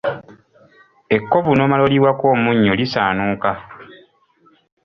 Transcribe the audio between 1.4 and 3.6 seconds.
n’omala oliyiwako omunnyo lisaanuuka.